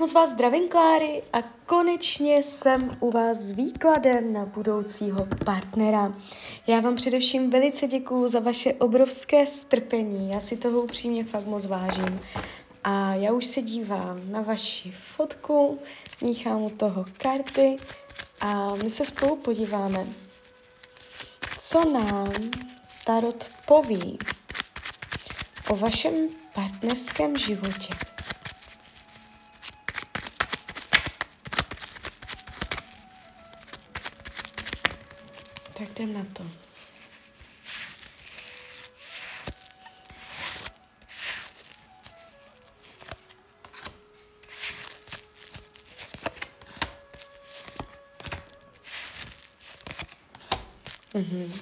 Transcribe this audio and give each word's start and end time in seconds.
moc 0.00 0.12
vás 0.12 0.30
zdravím, 0.30 0.68
Kláry, 0.68 1.22
a 1.32 1.42
konečně 1.66 2.42
jsem 2.42 2.96
u 3.00 3.10
vás 3.10 3.38
s 3.38 3.52
výkladem 3.52 4.32
na 4.32 4.44
budoucího 4.44 5.28
partnera. 5.44 6.14
Já 6.66 6.80
vám 6.80 6.96
především 6.96 7.50
velice 7.50 7.86
děkuju 7.86 8.28
za 8.28 8.40
vaše 8.40 8.72
obrovské 8.72 9.46
strpení, 9.46 10.30
já 10.30 10.40
si 10.40 10.56
toho 10.56 10.82
upřímně 10.82 11.24
fakt 11.24 11.46
moc 11.46 11.66
vážím. 11.66 12.20
A 12.84 13.14
já 13.14 13.32
už 13.32 13.46
se 13.46 13.62
dívám 13.62 14.20
na 14.30 14.40
vaši 14.40 14.94
fotku, 15.16 15.78
míchám 16.20 16.62
u 16.62 16.70
toho 16.70 17.04
karty 17.18 17.76
a 18.40 18.74
my 18.74 18.90
se 18.90 19.04
spolu 19.04 19.36
podíváme, 19.36 20.06
co 21.58 21.90
nám 21.90 22.32
Tarot 23.04 23.50
poví 23.66 24.18
o 25.70 25.76
vašem 25.76 26.14
partnerském 26.54 27.38
životě. 27.38 27.94
Tak 35.80 35.90
jdem 35.90 36.12
na 36.12 36.26
to. 36.32 36.44
Mhm. 51.14 51.52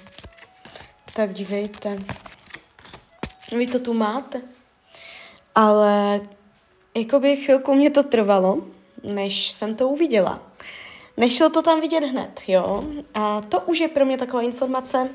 Tak 1.13 1.33
dívejte. 1.33 1.97
Vy 3.57 3.67
to 3.67 3.79
tu 3.79 3.93
máte. 3.93 4.41
Ale 5.55 6.21
jakoby 6.95 7.37
chvilku 7.37 7.75
mě 7.75 7.89
to 7.89 8.03
trvalo, 8.03 8.67
než 9.03 9.51
jsem 9.51 9.75
to 9.75 9.87
uviděla. 9.87 10.48
Nešlo 11.19 11.49
to 11.49 11.61
tam 11.61 11.81
vidět 11.81 12.03
hned, 12.03 12.41
jo. 12.47 12.83
A 13.13 13.41
to 13.41 13.61
už 13.61 13.79
je 13.79 13.87
pro 13.87 14.05
mě 14.05 14.17
taková 14.17 14.41
informace. 14.41 15.09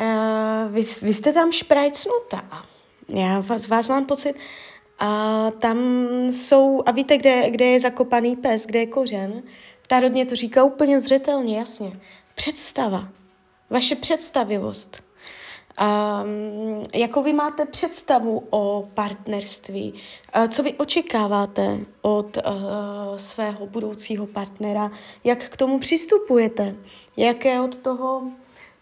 Uh, 0.00 0.74
vy, 0.74 0.82
vy 1.02 1.14
jste 1.14 1.32
tam 1.32 1.52
šprajcnutá. 1.52 2.66
Já 3.08 3.40
vás, 3.40 3.68
vás 3.68 3.88
mám 3.88 4.06
pocit. 4.06 4.36
A 4.98 5.50
tam 5.58 5.78
jsou, 6.30 6.82
a 6.86 6.90
víte, 6.90 7.18
kde, 7.18 7.50
kde 7.50 7.64
je 7.64 7.80
zakopaný 7.80 8.36
pes, 8.36 8.66
kde 8.66 8.78
je 8.80 8.86
kořen? 8.86 9.42
Tárodně 9.86 10.26
to 10.26 10.34
říká 10.34 10.64
úplně 10.64 11.00
zřetelně, 11.00 11.58
jasně. 11.58 12.00
Představa. 12.34 13.08
Vaše 13.70 13.94
představivost. 13.96 15.02
Um, 15.70 16.82
jakou 16.94 17.22
vy 17.22 17.32
máte 17.32 17.66
představu 17.66 18.46
o 18.50 18.88
partnerství? 18.94 19.94
Co 20.48 20.62
vy 20.62 20.72
očekáváte 20.74 21.78
od 22.02 22.36
uh, 22.36 22.42
svého 23.16 23.66
budoucího 23.66 24.26
partnera? 24.26 24.90
Jak 25.24 25.48
k 25.48 25.56
tomu 25.56 25.78
přistupujete? 25.78 26.74
Jaké 27.16 27.60
od 27.60 27.76
toho 27.76 28.22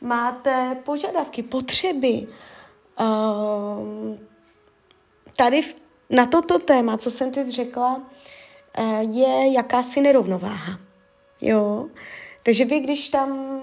máte 0.00 0.76
požadavky, 0.84 1.42
potřeby? 1.42 2.26
Uh, 3.00 4.16
tady 5.36 5.62
v, 5.62 5.76
na 6.10 6.26
toto 6.26 6.58
téma, 6.58 6.96
co 6.96 7.10
jsem 7.10 7.30
teď 7.30 7.48
řekla, 7.48 8.02
uh, 8.78 9.16
je 9.16 9.52
jakási 9.52 10.00
nerovnováha. 10.00 10.78
Jo? 11.40 11.86
Takže 12.42 12.64
vy, 12.64 12.80
když 12.80 13.08
tam 13.08 13.60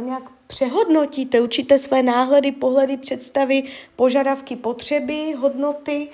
nějak 0.00 0.30
přehodnotíte, 0.46 1.40
určité 1.40 1.78
své 1.78 2.02
náhledy, 2.02 2.52
pohledy, 2.52 2.96
představy, 2.96 3.62
požadavky, 3.96 4.56
potřeby, 4.56 5.32
hodnoty, 5.32 6.08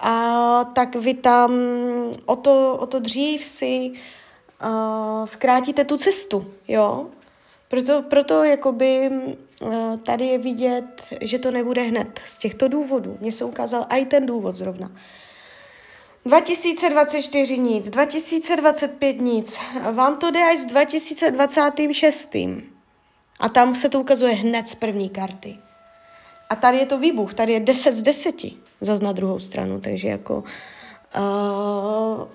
a 0.00 0.64
tak 0.64 0.96
vy 0.96 1.14
tam 1.14 1.52
o 2.26 2.36
to, 2.36 2.76
o 2.80 2.86
to 2.86 2.98
dřív 2.98 3.44
si 3.44 3.90
uh, 3.90 5.24
zkrátíte 5.24 5.84
tu 5.84 5.96
cestu, 5.96 6.46
jo. 6.68 7.06
Proto, 7.68 8.02
proto 8.02 8.44
jakoby 8.44 9.10
uh, 9.60 9.96
tady 9.96 10.26
je 10.26 10.38
vidět, 10.38 11.02
že 11.20 11.38
to 11.38 11.50
nebude 11.50 11.82
hned 11.82 12.20
z 12.24 12.38
těchto 12.38 12.68
důvodů. 12.68 13.16
Mně 13.20 13.32
se 13.32 13.44
ukázal 13.44 13.86
i 13.88 14.06
ten 14.06 14.26
důvod 14.26 14.56
zrovna. 14.56 14.92
2024 16.24 17.58
nic, 17.58 17.90
2025 17.90 19.20
nic, 19.20 19.58
vám 19.92 20.16
to 20.16 20.30
jde 20.30 20.40
až 20.50 20.58
s 20.58 20.66
2026. 20.66 22.36
A 23.44 23.48
tam 23.48 23.74
se 23.74 23.88
to 23.88 24.00
ukazuje 24.00 24.32
hned 24.32 24.68
z 24.68 24.74
první 24.74 25.08
karty. 25.08 25.56
A 26.50 26.56
tady 26.56 26.78
je 26.78 26.86
to 26.86 26.98
výbuch, 26.98 27.34
tady 27.34 27.52
je 27.52 27.60
10 27.60 27.94
z 27.94 28.02
10, 28.02 28.34
zas 28.80 29.00
na 29.00 29.12
druhou 29.12 29.38
stranu, 29.38 29.80
takže 29.80 30.08
jako 30.08 30.44
uh, 31.16 32.28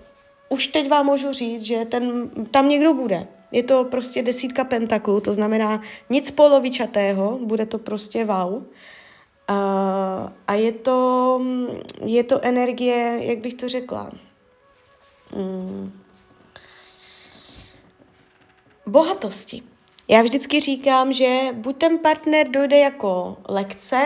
už 0.50 0.68
teď 0.68 0.90
vám 0.90 1.06
můžu 1.06 1.34
říct, 1.34 1.62
že 1.62 1.86
ten, 1.86 2.30
tam 2.52 2.70
někdo 2.70 2.94
bude. 2.94 3.28
Je 3.52 3.64
to 3.64 3.84
prostě 3.84 4.24
desítka 4.24 4.64
pentaklů, 4.64 5.22
to 5.22 5.34
znamená 5.34 5.82
nic 6.10 6.32
polovičatého, 6.32 7.40
bude 7.44 7.66
to 7.66 7.78
prostě 7.78 8.26
wow. 8.26 8.54
Uh, 8.54 8.64
a 10.48 10.54
je 10.54 10.72
to, 10.72 11.42
je 12.06 12.24
to 12.24 12.46
energie, 12.46 13.18
jak 13.20 13.38
bych 13.38 13.54
to 13.54 13.70
řekla, 13.70 14.12
um, 15.36 15.94
bohatosti. 18.86 19.64
Já 20.12 20.22
vždycky 20.22 20.60
říkám, 20.60 21.14
že 21.14 21.48
buď 21.54 21.78
ten 21.78 21.98
partner 21.98 22.48
dojde 22.48 22.78
jako 22.78 23.38
lekce, 23.50 24.02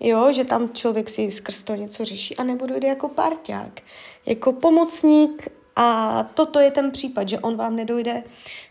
jo, 0.00 0.32
že 0.32 0.44
tam 0.44 0.70
člověk 0.72 1.10
si 1.10 1.30
skrz 1.30 1.62
to 1.62 1.74
něco 1.74 2.04
řeší, 2.04 2.36
anebo 2.36 2.66
dojde 2.66 2.88
jako 2.88 3.08
parťák, 3.08 3.80
jako 4.26 4.52
pomocník 4.52 5.48
a 5.76 6.22
toto 6.34 6.60
je 6.60 6.70
ten 6.70 6.90
případ, 6.90 7.28
že 7.28 7.38
on 7.38 7.56
vám 7.56 7.76
nedojde 7.76 8.22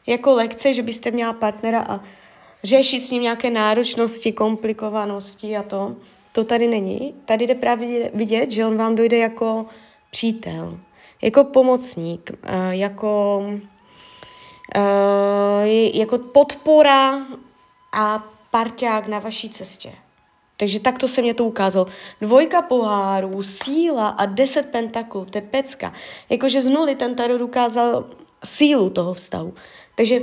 jako 0.08 0.34
lekce, 0.34 0.74
že 0.74 0.84
byste 0.84 1.12
měla 1.12 1.34
partnera 1.34 1.82
a 1.82 2.00
řešit 2.64 3.00
s 3.00 3.12
ním 3.12 3.24
nějaké 3.24 3.50
náročnosti, 3.50 4.32
komplikovanosti 4.32 5.58
a 5.58 5.64
to. 5.64 5.96
To 6.32 6.44
tady 6.44 6.68
není. 6.68 7.16
Tady 7.26 7.48
jde 7.48 7.56
právě 7.56 8.12
vidět, 8.14 8.52
že 8.52 8.66
on 8.66 8.78
vám 8.78 8.96
dojde 8.96 9.18
jako 9.18 9.66
přítel, 10.12 10.80
jako 11.22 11.44
pomocník, 11.44 12.32
jako 12.70 13.44
uh, 14.78 15.68
jako 15.94 16.18
podpora 16.18 17.26
a 17.92 18.24
parťák 18.52 19.08
na 19.08 19.20
vaší 19.20 19.50
cestě. 19.50 19.94
Takže 20.58 20.80
takto 20.80 21.08
se 21.08 21.22
mě 21.22 21.34
to 21.34 21.46
ukázalo. 21.46 21.88
Dvojka 22.22 22.62
pohárů, 22.62 23.44
síla 23.44 24.08
a 24.08 24.26
deset 24.26 24.72
pentaklů, 24.72 25.26
to 25.26 25.38
je 25.38 25.42
pecka. 25.42 25.94
Jakože 26.30 26.62
z 26.62 26.68
nuly 26.68 26.96
ten 26.96 27.16
tarot 27.16 27.42
ukázal 27.42 28.06
sílu 28.44 28.90
toho 28.90 29.14
vztahu. 29.14 29.54
Takže 29.96 30.20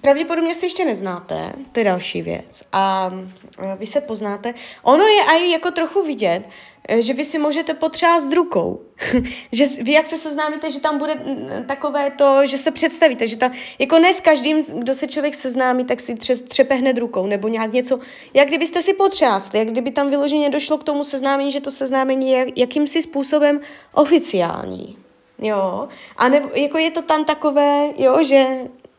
pravděpodobně 0.00 0.54
si 0.54 0.66
ještě 0.66 0.84
neznáte, 0.84 1.52
to 1.72 1.80
je 1.80 1.84
další 1.84 2.22
věc. 2.22 2.62
A 2.72 3.10
uh, 3.12 3.74
vy 3.78 3.86
se 3.86 4.00
poznáte. 4.00 4.54
Ono 4.82 5.04
je 5.04 5.22
i 5.22 5.50
jako 5.50 5.70
trochu 5.70 6.02
vidět, 6.02 6.42
Eh, 6.88 7.02
že 7.02 7.14
vy 7.14 7.24
si 7.24 7.38
můžete 7.38 7.74
potřást 7.74 8.32
rukou. 8.32 8.80
že 9.52 9.64
vy 9.82 9.92
jak 9.92 10.06
se 10.06 10.16
seznámíte, 10.16 10.70
že 10.70 10.80
tam 10.80 10.98
bude 10.98 11.14
mm, 11.14 11.64
takové 11.66 12.10
to, 12.10 12.46
že 12.46 12.58
se 12.58 12.70
představíte, 12.70 13.26
že 13.26 13.36
tam, 13.36 13.52
jako 13.78 13.98
ne 13.98 14.14
s 14.14 14.20
každým, 14.20 14.62
kdo 14.78 14.94
se 14.94 15.06
člověk 15.06 15.34
seznámí, 15.34 15.84
tak 15.84 16.00
si 16.00 16.14
tře, 16.14 16.36
třepe 16.36 16.74
hned 16.74 16.98
rukou, 16.98 17.26
nebo 17.26 17.48
nějak 17.48 17.72
něco, 17.72 18.00
jak 18.34 18.48
kdybyste 18.48 18.82
si 18.82 18.94
potřásli, 18.94 19.58
jak 19.58 19.68
kdyby 19.68 19.90
tam 19.90 20.10
vyloženě 20.10 20.50
došlo 20.50 20.78
k 20.78 20.84
tomu 20.84 21.04
seznámení, 21.04 21.52
že 21.52 21.60
to 21.60 21.70
seznámení 21.70 22.30
je 22.30 22.46
jakýmsi 22.56 23.02
způsobem 23.02 23.60
oficiální. 23.94 24.98
Jo, 25.38 25.88
a 26.16 26.28
nebo, 26.28 26.48
jako 26.54 26.78
je 26.78 26.90
to 26.90 27.02
tam 27.02 27.24
takové, 27.24 27.86
jo, 27.98 28.22
že 28.22 28.46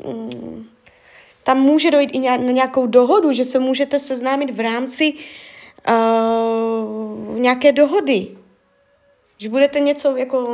mm, 0.06 0.66
tam 1.44 1.60
může 1.60 1.92
dojít 1.92 2.12
i 2.14 2.20
na 2.20 2.38
nějakou 2.38 2.88
dohodu, 2.88 3.32
že 3.32 3.46
se 3.46 3.60
můžete 3.60 4.00
seznámit 4.00 4.52
v 4.52 4.60
rámci 4.60 5.14
uh, 5.90 7.40
nějaké 7.40 7.72
dohody. 7.72 8.28
Že 9.38 9.50
budete 9.50 9.80
něco 9.80 10.16
jako 10.16 10.48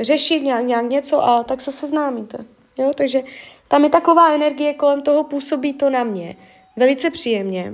řešit, 0.00 0.40
nějak, 0.40 0.64
nějak 0.64 0.88
něco 0.88 1.24
a 1.24 1.44
tak 1.44 1.60
se 1.60 1.72
seznámíte. 1.72 2.38
Jo? 2.78 2.92
Takže 2.96 3.22
tam 3.68 3.84
je 3.84 3.90
taková 3.90 4.34
energie 4.34 4.74
kolem 4.74 5.02
toho, 5.02 5.24
působí 5.24 5.72
to 5.72 5.90
na 5.90 6.04
mě. 6.04 6.36
Velice 6.76 7.10
příjemně 7.10 7.72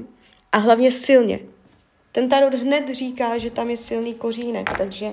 a 0.52 0.58
hlavně 0.58 0.93
silně. 0.93 1.38
Ten 2.12 2.29
tarot 2.29 2.55
hned 2.55 2.88
říká, 2.88 3.38
že 3.38 3.50
tam 3.50 3.70
je 3.70 3.76
silný 3.76 4.14
kořínek, 4.14 4.79
takže 4.79 5.12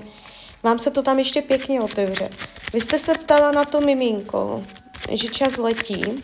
vám 0.62 0.78
se 0.78 0.90
to 0.90 1.02
tam 1.02 1.18
ještě 1.18 1.42
pěkně 1.42 1.80
otevře. 1.80 2.28
Vy 2.72 2.80
jste 2.80 2.98
se 2.98 3.14
ptala 3.14 3.52
na 3.52 3.64
to 3.64 3.80
miminko, 3.80 4.62
že 5.12 5.28
čas 5.28 5.56
letí 5.56 6.22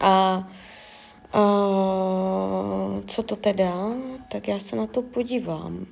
a 0.00 0.44
Uh, 1.34 3.04
co 3.06 3.22
to 3.22 3.36
teda? 3.36 3.72
Tak 4.28 4.48
já 4.48 4.58
se 4.58 4.76
na 4.76 4.86
to 4.86 5.02
podívám. 5.02 5.86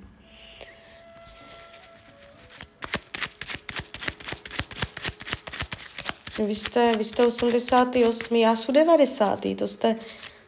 Vy 6.38 6.54
jste, 6.54 6.96
vy 6.96 7.04
jste 7.04 7.26
88, 7.26 8.36
já 8.36 8.56
jsem 8.56 8.74
90, 8.74 9.40
to 9.58 9.68
jste, 9.68 9.96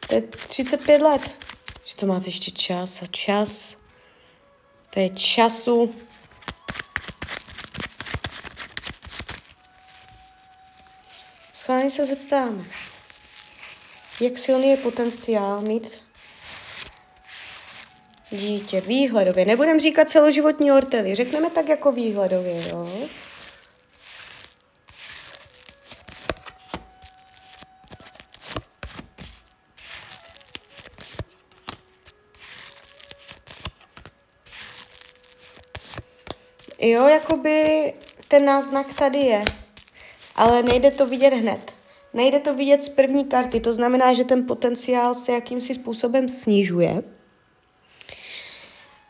to 0.07 0.15
je 0.15 0.21
35 0.21 1.01
let. 1.01 1.21
Že 1.85 1.95
to 1.95 2.05
máte 2.05 2.27
ještě 2.27 2.51
čas 2.51 3.01
a 3.01 3.05
čas. 3.05 3.77
To 4.89 4.99
je 4.99 5.09
času. 5.09 5.95
Schválně 11.63 11.89
se 11.89 12.05
zeptáme, 12.05 12.65
jak 14.21 14.37
silný 14.37 14.69
je 14.69 14.77
potenciál 14.77 15.61
mít 15.61 16.03
dítě 18.31 18.81
výhledově. 18.81 19.45
Nebudem 19.45 19.79
říkat 19.79 20.09
celoživotní 20.09 20.71
ortely, 20.71 21.15
řekneme 21.15 21.49
tak 21.49 21.69
jako 21.69 21.91
výhledově, 21.91 22.69
jo. 22.69 23.07
Jo, 36.79 37.07
jakoby 37.07 37.93
ten 38.27 38.45
náznak 38.45 38.93
tady 38.93 39.19
je, 39.19 39.62
ale 40.35 40.63
nejde 40.63 40.91
to 40.91 41.05
vidět 41.05 41.33
hned. 41.33 41.73
Nejde 42.13 42.39
to 42.39 42.53
vidět 42.53 42.83
z 42.83 42.89
první 42.89 43.25
karty, 43.25 43.59
to 43.59 43.73
znamená, 43.73 44.13
že 44.13 44.23
ten 44.23 44.45
potenciál 44.45 45.15
se 45.15 45.31
jakýmsi 45.31 45.73
způsobem 45.73 46.29
snižuje. 46.29 47.03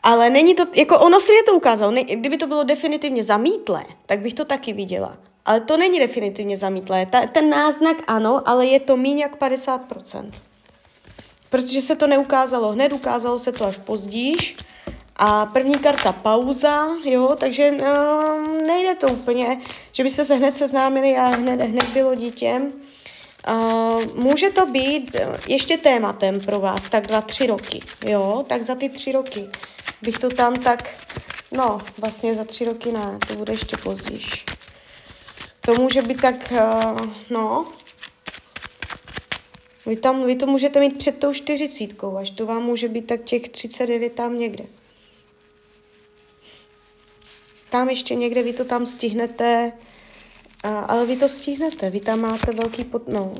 Ale 0.02 0.30
není 0.30 0.54
to, 0.54 0.66
jako 0.74 0.98
ono 0.98 1.20
si 1.20 1.32
je 1.32 1.42
to 1.42 1.54
ukázalo, 1.54 1.92
ne, 1.92 2.04
kdyby 2.04 2.36
to 2.36 2.46
bylo 2.46 2.64
definitivně 2.64 3.22
zamítlé, 3.22 3.84
tak 4.06 4.20
bych 4.20 4.34
to 4.34 4.44
taky 4.44 4.72
viděla. 4.72 5.16
Ale 5.44 5.60
to 5.60 5.76
není 5.76 5.98
definitivně 5.98 6.56
zamítlé. 6.56 7.06
Ta, 7.06 7.26
ten 7.26 7.50
náznak 7.50 7.96
ano, 8.06 8.48
ale 8.48 8.66
je 8.66 8.80
to 8.80 8.96
méně 8.96 9.22
jak 9.22 9.40
50%. 9.40 10.30
Protože 11.50 11.80
se 11.80 11.96
to 11.96 12.06
neukázalo 12.06 12.68
hned, 12.68 12.92
ukázalo 12.92 13.38
se 13.38 13.52
to 13.52 13.66
až 13.66 13.78
později. 13.78 14.36
A 15.16 15.46
první 15.46 15.78
karta 15.78 16.12
pauza, 16.12 16.86
jo, 17.04 17.36
takže 17.40 17.72
no, 17.72 18.46
nejde 18.66 18.94
to 18.94 19.06
úplně, 19.06 19.60
že 19.92 20.02
byste 20.02 20.24
se 20.24 20.34
hned 20.34 20.52
seznámili 20.52 21.16
a 21.16 21.26
hned, 21.26 21.60
hned 21.60 21.88
bylo 21.88 22.14
dítě. 22.14 22.60
Uh, 23.48 24.04
může 24.14 24.50
to 24.50 24.66
být 24.66 25.16
ještě 25.48 25.78
tématem 25.78 26.40
pro 26.40 26.60
vás, 26.60 26.90
tak 26.90 27.06
dva, 27.06 27.20
tři 27.20 27.46
roky, 27.46 27.80
jo, 28.06 28.44
tak 28.48 28.62
za 28.62 28.74
ty 28.74 28.88
tři 28.88 29.12
roky 29.12 29.46
bych 30.02 30.18
to 30.18 30.28
tam 30.28 30.54
tak, 30.54 31.06
no, 31.52 31.80
vlastně 31.98 32.34
za 32.34 32.44
tři 32.44 32.64
roky 32.64 32.92
ne, 32.92 33.18
to 33.28 33.34
bude 33.34 33.52
ještě 33.52 33.76
později. 33.76 34.22
To 35.60 35.74
může 35.74 36.02
být 36.02 36.20
tak, 36.20 36.52
uh, 36.52 37.06
no, 37.30 37.66
vy, 39.86 39.96
tam, 39.96 40.26
vy 40.26 40.36
to 40.36 40.46
můžete 40.46 40.80
mít 40.80 40.98
před 40.98 41.18
tou 41.18 41.32
čtyřicítkou, 41.32 42.16
až 42.16 42.30
to 42.30 42.46
vám 42.46 42.62
může 42.62 42.88
být 42.88 43.06
tak 43.06 43.22
těch 43.22 43.48
39 43.48 44.12
tam 44.12 44.38
někde. 44.38 44.64
Tam 47.74 47.90
ještě 47.90 48.14
někde 48.14 48.42
vy 48.42 48.52
to 48.52 48.64
tam 48.64 48.86
stihnete, 48.86 49.72
uh, 50.64 50.70
ale 50.88 51.06
vy 51.06 51.16
to 51.16 51.28
stihnete, 51.28 51.90
vy 51.90 52.00
tam 52.00 52.20
máte 52.20 52.52
velký 52.52 52.84
pot, 52.84 53.08
no. 53.08 53.32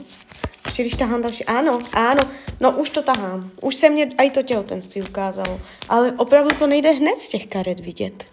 Ještě 0.66 0.82
když 0.82 0.94
tahám 0.94 1.22
další, 1.22 1.44
ano, 1.44 1.78
ano, 1.92 2.22
no 2.60 2.78
už 2.78 2.90
to 2.90 3.02
tahám, 3.02 3.50
už 3.60 3.74
se 3.74 3.90
mě 3.90 4.10
i 4.22 4.30
to 4.30 4.42
těhotenství 4.42 5.02
ukázalo, 5.02 5.60
ale 5.88 6.12
opravdu 6.12 6.56
to 6.58 6.66
nejde 6.66 6.90
hned 6.90 7.18
z 7.18 7.28
těch 7.28 7.46
karet 7.46 7.80
vidět. 7.80 8.24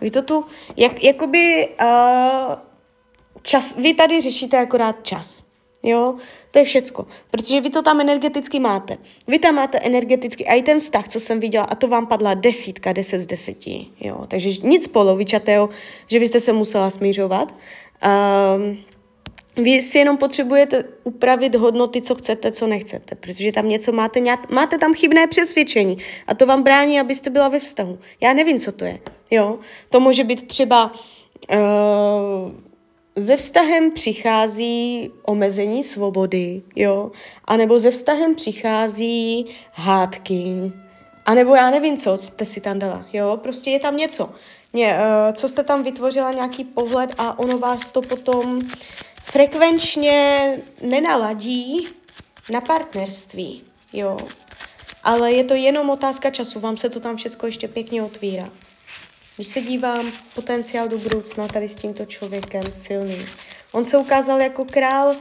Vy 0.00 0.10
to 0.10 0.22
tu, 0.22 0.44
jak, 0.76 1.04
jakoby, 1.04 1.68
uh, 1.82 2.54
čas, 3.42 3.76
vy 3.76 3.94
tady 3.94 4.20
řešíte 4.20 4.58
akorát 4.58 4.96
čas. 5.02 5.44
Jo, 5.82 6.16
to 6.56 6.60
je 6.60 6.64
všecko, 6.64 7.06
protože 7.30 7.60
vy 7.60 7.70
to 7.70 7.82
tam 7.82 8.00
energeticky 8.00 8.60
máte. 8.60 8.98
Vy 9.28 9.38
tam 9.38 9.54
máte 9.54 9.78
energeticky 9.78 10.46
a 10.46 10.54
i 10.54 10.62
ten 10.62 10.78
vztah, 10.78 11.08
co 11.08 11.20
jsem 11.20 11.40
viděla, 11.40 11.64
a 11.64 11.74
to 11.74 11.88
vám 11.88 12.06
padla 12.06 12.34
desítka, 12.34 12.92
deset 12.92 13.20
z 13.20 13.26
deseti. 13.26 13.86
Jo, 14.00 14.24
takže 14.28 14.50
nic 14.62 14.88
polovičatého, 14.88 15.68
že 16.06 16.18
byste 16.18 16.40
se 16.40 16.52
musela 16.52 16.90
smířovat. 16.90 17.54
Um, 18.56 18.78
vy 19.64 19.82
si 19.82 19.98
jenom 19.98 20.16
potřebujete 20.16 20.84
upravit 21.04 21.54
hodnoty, 21.54 22.02
co 22.02 22.14
chcete, 22.14 22.52
co 22.52 22.66
nechcete, 22.66 23.14
protože 23.14 23.52
tam 23.52 23.68
něco 23.68 23.92
máte, 23.92 24.20
máte 24.50 24.78
tam 24.78 24.94
chybné 24.94 25.26
přesvědčení 25.26 25.98
a 26.26 26.34
to 26.34 26.46
vám 26.46 26.62
brání, 26.62 27.00
abyste 27.00 27.30
byla 27.30 27.48
ve 27.48 27.60
vztahu. 27.60 27.98
Já 28.20 28.32
nevím, 28.32 28.58
co 28.58 28.72
to 28.72 28.84
je. 28.84 28.98
Jo? 29.30 29.58
To 29.90 30.00
může 30.00 30.24
být 30.24 30.46
třeba 30.46 30.92
uh, 31.52 31.58
ze 33.26 33.36
vztahem 33.36 33.90
přichází 33.90 35.10
omezení 35.22 35.84
svobody, 35.84 36.62
jo, 36.76 37.10
a 37.44 37.56
nebo 37.56 37.80
ze 37.80 37.90
vztahem 37.90 38.34
přichází 38.34 39.46
hádky, 39.72 40.72
a 41.26 41.34
nebo 41.34 41.54
já 41.54 41.70
nevím, 41.70 41.96
co 41.96 42.18
jste 42.18 42.44
si 42.44 42.60
tam 42.60 42.78
dala, 42.78 43.06
jo, 43.12 43.38
prostě 43.42 43.70
je 43.70 43.80
tam 43.80 43.96
něco. 43.96 44.30
Ně, 44.72 44.98
uh, 44.98 45.34
co 45.34 45.48
jste 45.48 45.64
tam 45.64 45.82
vytvořila, 45.82 46.32
nějaký 46.32 46.64
pohled 46.64 47.14
a 47.18 47.38
ono 47.38 47.58
vás 47.58 47.90
to 47.90 48.02
potom 48.02 48.60
frekvenčně 49.24 50.50
nenaladí 50.82 51.88
na 52.52 52.60
partnerství, 52.60 53.62
jo. 53.92 54.16
Ale 55.04 55.32
je 55.32 55.44
to 55.44 55.54
jenom 55.54 55.90
otázka 55.90 56.30
času, 56.30 56.60
vám 56.60 56.76
se 56.76 56.90
to 56.90 57.00
tam 57.00 57.16
všechno 57.16 57.48
ještě 57.48 57.68
pěkně 57.68 58.02
otvírá. 58.02 58.48
Když 59.36 59.48
se 59.48 59.60
dívám 59.60 60.12
potenciál 60.34 60.88
do 60.88 60.98
budoucna 60.98 61.48
tady 61.48 61.68
s 61.68 61.74
tímto 61.74 62.04
člověkem 62.06 62.62
silný. 62.72 63.18
On 63.72 63.84
se 63.84 63.98
ukázal 63.98 64.40
jako 64.40 64.64
král 64.64 65.14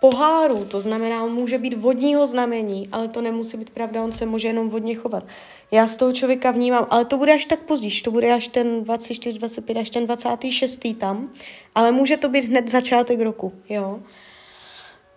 poháru, 0.00 0.64
to 0.64 0.80
znamená, 0.80 1.24
on 1.24 1.32
může 1.32 1.58
být 1.58 1.74
vodního 1.74 2.26
znamení, 2.26 2.88
ale 2.92 3.08
to 3.08 3.22
nemusí 3.22 3.56
být 3.56 3.70
pravda, 3.70 4.02
on 4.02 4.12
se 4.12 4.26
může 4.26 4.48
jenom 4.48 4.68
vodně 4.68 4.94
chovat. 4.94 5.24
Já 5.70 5.86
z 5.86 5.96
toho 5.96 6.12
člověka 6.12 6.50
vnímám, 6.50 6.86
ale 6.90 7.04
to 7.04 7.16
bude 7.16 7.34
až 7.34 7.44
tak 7.44 7.60
později, 7.60 8.00
to 8.00 8.10
bude 8.10 8.32
až 8.32 8.48
ten 8.48 8.84
24, 8.84 9.38
25, 9.38 9.76
až 9.76 9.90
ten 9.90 10.06
26. 10.06 10.86
tam, 10.98 11.30
ale 11.74 11.92
může 11.92 12.16
to 12.16 12.28
být 12.28 12.44
hned 12.44 12.68
začátek 12.68 13.20
roku, 13.20 13.52
jo. 13.68 14.00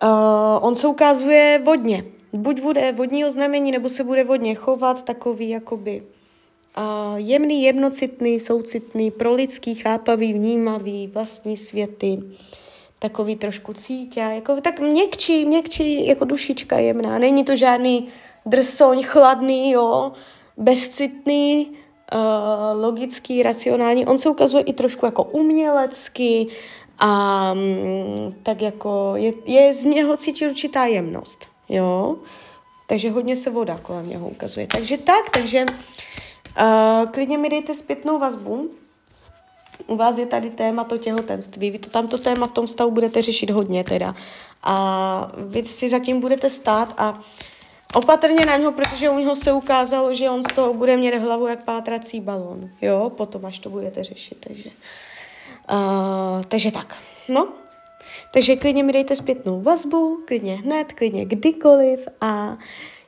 Uh, 0.02 0.10
on 0.60 0.74
se 0.74 0.86
ukazuje 0.86 1.60
vodně, 1.64 2.04
buď 2.32 2.60
bude 2.60 2.92
vodního 2.92 3.30
znamení, 3.30 3.72
nebo 3.72 3.88
se 3.88 4.04
bude 4.04 4.24
vodně 4.24 4.54
chovat, 4.54 5.02
takový 5.02 5.48
jakoby 5.48 6.02
jemný, 7.16 7.62
jemnocitný, 7.62 8.40
soucitný, 8.40 9.12
lidský, 9.30 9.74
chápavý, 9.74 10.32
vnímavý, 10.32 11.06
vlastní 11.06 11.56
světy, 11.56 12.22
takový 12.98 13.36
trošku 13.36 13.72
cítě, 13.72 14.20
jako 14.20 14.60
tak 14.60 14.80
měkčí, 14.80 15.44
měkčí, 15.44 16.06
jako 16.06 16.24
dušička 16.24 16.78
jemná. 16.78 17.18
Není 17.18 17.44
to 17.44 17.56
žádný 17.56 18.08
drsoň, 18.46 19.02
chladný, 19.02 19.70
jo, 19.70 20.12
bezcitný, 20.56 21.70
uh, 22.14 22.82
logický, 22.84 23.42
racionální. 23.42 24.06
On 24.06 24.18
se 24.18 24.28
ukazuje 24.28 24.62
i 24.62 24.72
trošku 24.72 25.06
jako 25.06 25.22
umělecký 25.22 26.48
a 26.98 27.52
um, 27.52 28.34
tak 28.42 28.62
jako 28.62 29.12
je, 29.16 29.32
je 29.44 29.74
z 29.74 29.84
něho 29.84 30.16
cítit 30.16 30.48
určitá 30.48 30.86
jemnost, 30.86 31.48
jo. 31.68 32.16
Takže 32.86 33.10
hodně 33.10 33.36
se 33.36 33.50
voda 33.50 33.78
kolem 33.78 34.08
něho 34.08 34.28
ukazuje. 34.28 34.66
Takže 34.66 34.98
tak, 34.98 35.30
takže 35.30 35.66
uh, 36.60 37.10
klidně 37.10 37.38
mi 37.38 37.48
dejte 37.48 37.74
zpětnou 37.74 38.18
vazbu, 38.18 38.70
u 39.86 39.96
vás 39.96 40.18
je 40.18 40.26
tady 40.26 40.50
téma 40.50 40.84
to 40.84 40.98
těhotenství, 40.98 41.70
vy 41.70 41.78
to 41.78 41.90
tamto 41.90 42.18
téma 42.18 42.46
v 42.46 42.52
tom 42.52 42.68
stavu 42.68 42.90
budete 42.90 43.22
řešit 43.22 43.50
hodně 43.50 43.84
teda. 43.84 44.14
A 44.62 45.32
vy 45.36 45.64
si 45.64 45.88
zatím 45.88 46.20
budete 46.20 46.50
stát 46.50 46.94
a 46.98 47.20
opatrně 47.94 48.46
na 48.46 48.56
něho, 48.56 48.72
protože 48.72 49.10
u 49.10 49.18
něho 49.18 49.36
se 49.36 49.52
ukázalo, 49.52 50.14
že 50.14 50.30
on 50.30 50.42
z 50.42 50.54
toho 50.54 50.74
bude 50.74 50.96
mít 50.96 51.14
hlavu 51.14 51.46
jak 51.46 51.64
pátrací 51.64 52.20
balon. 52.20 52.70
Jo, 52.82 53.12
potom 53.16 53.46
až 53.46 53.58
to 53.58 53.70
budete 53.70 54.04
řešit, 54.04 54.36
takže. 54.40 54.70
Uh, 55.72 56.42
takže 56.48 56.70
tak, 56.72 56.96
no. 57.28 57.48
Takže 58.32 58.56
klidně 58.56 58.82
mi 58.82 58.92
dejte 58.92 59.16
zpětnou 59.16 59.62
vazbu, 59.62 60.22
klidně 60.26 60.54
hned, 60.56 60.92
klidně 60.92 61.24
kdykoliv 61.24 62.08
a 62.20 62.56